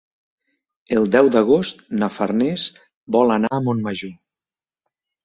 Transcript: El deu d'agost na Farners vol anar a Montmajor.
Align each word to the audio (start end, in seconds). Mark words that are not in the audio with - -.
El 0.99 1.03
deu 1.15 1.27
d'agost 1.35 1.83
na 2.03 2.09
Farners 2.13 2.63
vol 3.17 3.35
anar 3.37 3.53
a 3.59 3.61
Montmajor. 3.67 4.15